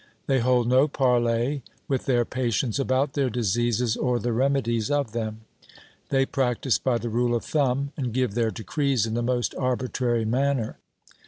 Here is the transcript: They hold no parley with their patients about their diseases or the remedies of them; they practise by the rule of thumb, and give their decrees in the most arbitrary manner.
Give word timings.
They 0.25 0.39
hold 0.39 0.67
no 0.67 0.87
parley 0.87 1.61
with 1.87 2.07
their 2.07 2.25
patients 2.25 2.79
about 2.79 3.13
their 3.13 3.29
diseases 3.29 3.95
or 3.95 4.17
the 4.17 4.33
remedies 4.33 4.89
of 4.89 5.11
them; 5.11 5.41
they 6.09 6.25
practise 6.25 6.79
by 6.79 6.97
the 6.97 7.07
rule 7.09 7.35
of 7.35 7.45
thumb, 7.45 7.91
and 7.95 8.11
give 8.11 8.33
their 8.33 8.49
decrees 8.49 9.05
in 9.05 9.13
the 9.13 9.21
most 9.21 9.53
arbitrary 9.59 10.25
manner. 10.25 10.79